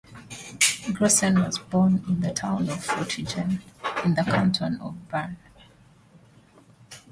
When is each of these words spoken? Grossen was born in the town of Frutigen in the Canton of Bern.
Grossen 0.95 1.45
was 1.45 1.59
born 1.59 2.03
in 2.07 2.21
the 2.21 2.33
town 2.33 2.67
of 2.71 2.83
Frutigen 2.83 3.61
in 4.03 4.15
the 4.15 4.23
Canton 4.23 4.79
of 4.81 5.07
Bern. 5.09 5.37